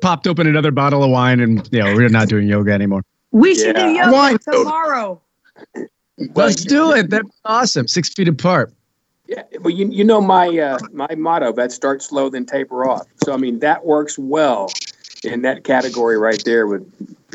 popped 0.00 0.26
open 0.26 0.46
another 0.46 0.70
bottle 0.70 1.02
of 1.02 1.10
wine, 1.10 1.40
and 1.40 1.68
you 1.72 1.82
know, 1.82 1.94
we're 1.94 2.08
not 2.08 2.28
doing 2.28 2.46
yoga 2.46 2.72
anymore. 2.72 3.02
We 3.32 3.54
should 3.54 3.76
do 3.76 3.88
yoga 3.88 4.12
Why? 4.12 4.36
tomorrow. 4.36 5.20
Let's 6.34 6.64
do 6.64 6.92
it. 6.92 7.10
That's 7.10 7.28
awesome. 7.44 7.88
Six 7.88 8.10
feet 8.10 8.28
apart. 8.28 8.72
Yeah, 9.34 9.42
well, 9.60 9.70
you, 9.70 9.88
you 9.88 10.04
know 10.04 10.20
my 10.20 10.46
uh, 10.58 10.78
my 10.92 11.14
motto 11.16 11.52
that 11.54 11.72
start 11.72 12.02
slow 12.02 12.28
then 12.28 12.44
taper 12.44 12.86
off. 12.88 13.06
So 13.24 13.32
I 13.32 13.36
mean 13.38 13.60
that 13.60 13.86
works 13.86 14.18
well 14.18 14.70
in 15.24 15.42
that 15.42 15.64
category 15.64 16.18
right 16.18 16.42
there. 16.44 16.66
With 16.66 16.84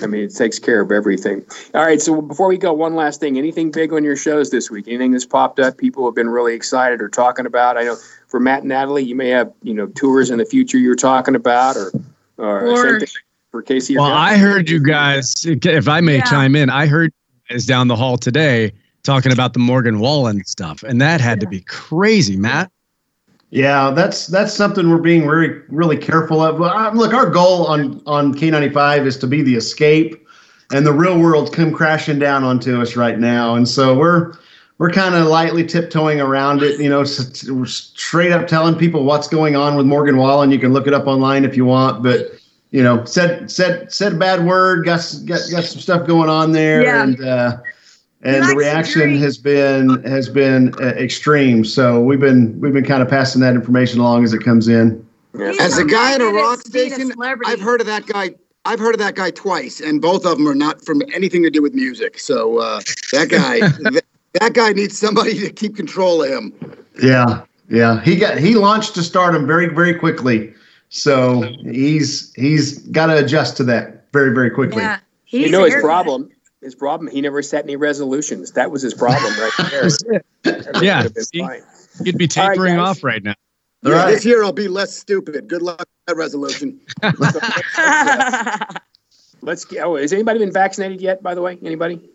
I 0.04 0.06
mean 0.06 0.26
it 0.26 0.36
takes 0.36 0.60
care 0.60 0.80
of 0.82 0.92
everything. 0.92 1.44
All 1.74 1.82
right, 1.84 2.00
so 2.00 2.22
before 2.22 2.48
we 2.48 2.58
go, 2.58 2.72
one 2.72 2.96
last 2.96 3.20
thing. 3.20 3.38
Anything 3.38 3.72
big 3.72 3.92
on 3.94 4.04
your 4.04 4.16
shows 4.16 4.52
this 4.52 4.70
week? 4.70 4.88
Anything 4.88 5.12
that's 5.12 5.26
popped 5.26 5.60
up? 5.60 5.78
People 5.78 6.06
have 6.06 6.14
been 6.14 6.30
really 6.30 6.54
excited 6.54 7.02
or 7.02 7.10
talking 7.10 7.48
about. 7.48 7.78
I 7.78 7.84
know 7.84 7.96
for 8.28 8.40
Matt 8.40 8.60
and 8.60 8.70
Natalie, 8.70 9.04
you 9.04 9.16
may 9.16 9.30
have 9.30 9.52
you 9.64 9.74
know 9.74 9.88
tours 9.88 10.30
in 10.30 10.38
the 10.38 10.46
future 10.46 10.78
you're 10.78 10.96
talking 10.96 11.36
about, 11.36 11.78
or 11.78 11.92
or, 12.38 12.68
Or- 12.68 12.90
same 12.92 13.00
thing 13.00 13.10
for 13.50 13.62
Casey. 13.64 13.98
Well, 13.98 14.06
I 14.06 14.38
heard 14.38 14.70
you 14.70 14.80
guys, 14.84 15.34
if 15.46 15.88
I 15.88 16.02
may 16.02 16.18
Yeah. 16.18 16.26
chime 16.26 16.56
in, 16.56 16.70
I 16.70 16.86
heard 16.86 17.12
you 17.50 17.56
guys 17.56 17.66
down 17.66 17.88
the 17.88 17.96
hall 17.96 18.18
today 18.18 18.74
talking 19.08 19.32
about 19.32 19.54
the 19.54 19.60
Morgan 19.60 20.00
Wallen 20.00 20.44
stuff, 20.46 20.84
and 20.84 21.02
that 21.02 21.20
had 21.22 21.40
to 21.40 21.48
be 21.48 21.62
crazy, 21.62 22.36
Matt. 22.38 22.70
Yeah, 23.50 23.92
that's 23.92 24.28
that's 24.28 24.54
something 24.54 24.90
we're 24.90 24.98
being 24.98 25.26
really 25.26 25.62
really 25.70 25.96
careful 25.98 26.42
of. 26.42 26.60
Well, 26.60 26.94
look, 26.94 27.14
our 27.14 27.30
goal 27.30 27.66
on 27.68 28.02
on 28.06 28.34
K95 28.36 29.06
is 29.06 29.18
to 29.20 29.28
be 29.28 29.42
the 29.42 29.56
escape, 29.56 30.22
and 30.74 30.86
the 30.86 30.92
real 30.92 31.18
world's 31.18 31.50
come 31.50 31.72
crashing 31.72 32.20
down 32.20 32.44
onto 32.44 32.82
us 32.82 32.98
right 32.98 33.18
now, 33.18 33.56
and 33.56 33.66
so 33.68 33.98
we're 33.98 34.34
we're 34.80 34.92
kind 34.92 35.16
of 35.16 35.28
lightly 35.28 35.66
tiptoeing 35.66 36.20
around 36.20 36.62
it. 36.62 36.78
You 36.78 36.90
know, 36.90 37.02
s- 37.02 37.48
straight 37.66 38.34
up 38.34 38.48
telling 38.48 38.76
people 38.76 39.06
what's 39.06 39.30
going 39.30 39.56
on 39.56 39.78
with 39.78 39.86
Morgan 39.86 40.18
Wallen. 40.18 40.52
You 40.52 40.60
can 40.60 40.74
look 40.74 40.86
it 40.86 40.94
up 40.94 41.08
online 41.08 41.46
if 41.46 41.56
you 41.56 41.64
want, 41.64 42.04
but 42.04 42.32
you 42.72 42.84
know, 42.84 43.06
said 43.06 43.50
said 43.50 43.90
said 43.94 44.12
a 44.14 44.18
bad 44.18 44.46
word, 44.46 44.84
got 44.84 45.00
got 45.26 45.40
got 45.50 45.64
some 45.64 45.80
stuff 45.80 46.06
going 46.06 46.30
on 46.30 46.52
there, 46.52 46.84
Yeah. 46.84 47.04
and. 47.04 47.24
uh 47.24 47.58
and 48.24 48.44
the 48.44 48.56
reaction 48.56 49.18
has 49.18 49.38
been 49.38 50.04
has 50.04 50.28
been 50.28 50.74
uh, 50.82 50.88
extreme. 50.88 51.64
So 51.64 52.02
we've 52.02 52.20
been 52.20 52.60
we've 52.60 52.74
been 52.74 52.86
kind 52.86 53.02
of 53.02 53.10
passing 53.10 53.42
that 53.42 53.56
information 53.56 54.00
along 54.00 54.24
as 54.24 54.34
it 54.34 54.40
comes 54.40 54.68
in. 54.68 55.06
Yeah. 55.38 55.54
As 55.60 55.78
a 55.78 55.86
guy 55.86 56.14
at 56.14 56.22
a 56.22 56.26
rock 56.26 56.62
station, 56.62 57.12
celebrity. 57.12 57.52
I've 57.52 57.62
heard 57.62 57.80
of 57.82 57.88
that 57.88 58.08
guy. 58.08 58.32
I've 58.66 58.80
heard 58.80 58.96
of 58.96 59.00
that 59.00 59.16
guy 59.16 59.32
twice, 59.32 59.80
and 59.80 60.02
both 60.02 60.26
of 60.26 60.38
them 60.38 60.48
are 60.48 60.56
not 60.56 60.84
from 60.84 61.02
anything 61.14 61.44
to 61.44 61.50
do 61.50 61.62
with 61.62 61.74
music. 61.74 62.20
So 62.20 62.58
uh, 62.58 62.82
that 63.14 63.30
guy, 63.30 63.60
that, 63.92 64.04
that 64.34 64.54
guy 64.54 64.74
needs 64.74 64.98
somebody 64.98 65.40
to 65.40 65.52
keep 65.52 65.76
control 65.76 66.24
of 66.24 66.30
him. 66.30 66.54
Yeah, 67.02 67.44
yeah. 67.70 68.02
He 68.02 68.16
got 68.16 68.40
he 68.40 68.56
launched 68.56 68.96
to 68.96 69.04
stardom 69.04 69.46
very 69.46 69.68
very 69.68 69.94
quickly. 69.94 70.54
So 70.90 71.42
he's 71.70 72.34
he's 72.34 72.80
got 72.90 73.08
to 73.08 73.18
adjust 73.18 73.58
to 73.58 73.64
that 73.66 74.12
very 74.12 74.34
very 74.34 74.50
quickly. 74.50 74.82
Yeah. 74.82 75.00
He's 75.26 75.46
you 75.46 75.52
know 75.52 75.66
his 75.66 75.74
arrogant. 75.74 75.86
problem. 75.86 76.30
His 76.62 76.74
problem. 76.76 77.12
He 77.12 77.22
never 77.22 77.42
set 77.44 77.64
any 77.66 77.76
resolutions. 77.76 78.52
That 78.54 78.72
was 78.72 78.82
his 78.82 78.94
problem 78.94 79.32
right 79.40 79.52
there. 79.72 79.84
Everything 79.86 80.84
Yeah, 80.84 81.08
See, 81.20 81.48
you'd 82.04 82.18
be 82.18 82.28
All 82.38 82.48
right, 82.48 82.54
tapering 82.56 82.78
guys. 82.78 82.98
off 82.98 83.04
right 83.04 83.24
now. 83.24 83.36
All 83.86 83.92
Yeah, 83.92 83.98
right. 84.06 84.12
This 84.12 84.26
year 84.26 84.44
I'll 84.44 84.52
be 84.52 84.68
less 84.68 84.96
stupid. 84.96 85.48
Good 85.48 85.62
luck 85.62 85.80
with 85.80 85.88
that 86.08 86.16
resolution. 86.18 86.80
Let's 89.42 89.66
get. 89.66 89.84
Oh, 89.86 89.96
has 89.98 90.14
anybody 90.14 90.40
been 90.40 90.52
vaccinated 90.52 91.00
yet? 91.00 91.22
By 91.22 91.36
the 91.36 91.42
way, 91.42 91.60
anybody? 91.64 92.10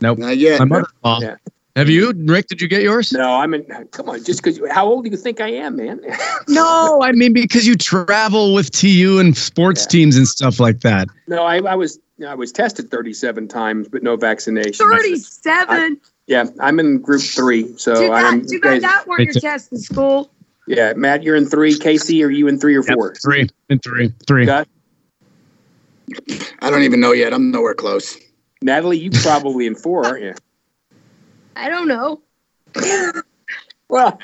Nope. 0.00 0.18
Not 0.18 0.36
yet. 0.36 0.60
My 0.60 0.64
mother-in-law. 0.66 1.20
Yeah. 1.20 1.36
Have 1.76 1.90
you, 1.90 2.12
Rick? 2.16 2.46
Did 2.46 2.60
you 2.60 2.68
get 2.68 2.82
yours? 2.82 3.12
No, 3.12 3.34
I'm 3.34 3.52
in. 3.52 3.64
Come 3.90 4.08
on, 4.08 4.22
just 4.22 4.42
because. 4.42 4.60
How 4.70 4.86
old 4.86 5.04
do 5.04 5.10
you 5.10 5.16
think 5.16 5.40
I 5.40 5.48
am, 5.48 5.76
man? 5.76 6.00
No, 6.46 7.00
I 7.02 7.12
mean 7.12 7.32
because 7.32 7.66
you 7.66 7.74
travel 7.74 8.52
with 8.52 8.70
TU 8.70 9.18
and 9.18 9.34
sports 9.36 9.82
Yeah. 9.84 9.88
teams 9.88 10.16
and 10.16 10.28
stuff 10.28 10.60
like 10.60 10.80
that. 10.80 11.08
no, 11.26 11.42
I, 11.44 11.56
I 11.60 11.74
was. 11.74 11.98
I 12.24 12.34
was 12.34 12.52
tested 12.52 12.90
37 12.92 13.48
times, 13.48 13.88
but 13.88 14.02
no 14.04 14.14
vaccination. 14.16 14.88
37. 14.88 16.00
Yeah, 16.28 16.44
I'm 16.60 16.78
in 16.78 16.98
group 17.00 17.22
three. 17.22 17.76
So 17.76 17.94
too 18.06 18.12
I'm. 18.12 18.40
bad, 18.40 18.48
too 18.48 18.60
bad 18.60 18.82
that 18.82 19.08
weren't 19.08 19.20
your 19.22 19.28
It's 19.30 19.36
a- 19.38 19.40
tests 19.40 19.72
in 19.72 19.78
school. 19.78 20.30
Yeah, 20.68 20.92
Matt, 20.94 21.22
you're 21.24 21.34
in 21.34 21.46
three. 21.46 21.76
Casey, 21.76 22.22
are 22.22 22.30
you 22.30 22.46
in 22.46 22.60
three 22.60 22.76
or 22.76 22.84
Yep, 22.86 22.94
four? 22.94 23.14
Three 23.16 23.48
and 23.68 23.82
three, 23.82 24.12
three. 24.28 24.44
Got 24.46 24.68
I 26.62 26.70
don't 26.70 26.82
even 26.82 27.00
know 27.00 27.12
yet. 27.12 27.32
I'm 27.34 27.50
nowhere 27.50 27.74
close. 27.74 28.16
Natalie, 28.62 28.98
you 28.98 29.10
probably 29.10 29.66
in 29.66 29.74
four, 29.74 30.06
aren't 30.06 30.22
you? 30.22 30.34
I 31.56 31.68
don't 31.68 31.88
know. 31.88 32.22
Well, 33.90 34.18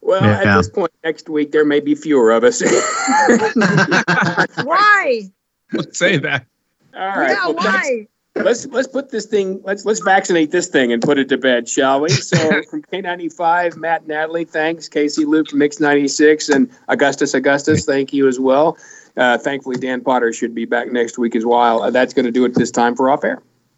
well, 0.00 0.22
at 0.24 0.44
Yeah. 0.44 0.56
this 0.56 0.68
point 0.70 0.92
next 1.02 1.28
week 1.28 1.50
there 1.50 1.64
may 1.64 1.80
be 1.80 1.94
fewer 1.96 2.30
of 2.30 2.44
us. 2.44 2.62
Why? 4.64 5.22
Don't 5.72 5.94
say 5.94 6.16
that. 6.18 6.46
All 6.96 7.08
right. 7.08 7.30
yeah, 7.30 7.46
well, 7.48 7.54
thanks. 7.54 7.88
why? 8.36 8.36
Let's 8.36 8.66
let's 8.66 8.86
put 8.88 9.10
this 9.10 9.26
thing. 9.26 9.60
Let's 9.64 9.84
let's 9.84 10.00
vaccinate 10.00 10.50
this 10.52 10.68
thing 10.68 10.92
and 10.92 11.02
put 11.02 11.18
it 11.18 11.28
to 11.30 11.38
bed, 11.38 11.68
shall 11.68 12.00
we? 12.00 12.08
So 12.10 12.62
from 12.70 12.82
K 12.82 13.00
ninety 13.00 13.28
five, 13.28 13.76
Matt, 13.76 14.06
Natalie, 14.06 14.44
thanks. 14.44 14.88
Casey, 14.88 15.24
Luke 15.24 15.48
from 15.50 15.58
Mix 15.58 15.80
ninety 15.80 16.08
six, 16.08 16.48
and 16.48 16.70
Augustus, 16.88 17.34
Augustus, 17.34 17.84
thank 17.84 18.12
you 18.12 18.28
as 18.28 18.38
well. 18.40 18.78
Uh, 19.16 19.38
thankfully, 19.38 19.76
Dan 19.76 20.00
Potter 20.00 20.32
should 20.32 20.54
be 20.54 20.64
back 20.64 20.90
next 20.92 21.18
week 21.18 21.34
as 21.36 21.44
well. 21.44 21.82
Uh, 21.82 21.90
that's 21.90 22.14
going 22.14 22.26
to 22.26 22.32
do 22.32 22.44
it 22.44 22.54
this 22.54 22.70
time 22.70 22.94
for 22.96 23.10
off 23.10 23.24
air. 23.24 23.42